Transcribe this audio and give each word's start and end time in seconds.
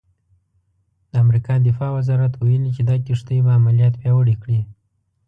د 1.09 1.11
امریکا 1.23 1.53
دفاع 1.67 1.91
وزارت 1.97 2.33
ویلي 2.37 2.71
چې 2.77 2.83
دا 2.89 2.95
کښتۍ 3.05 3.37
به 3.45 3.51
عملیات 3.59 3.93
پیاوړي 4.01 4.35
کړي. 4.43 4.59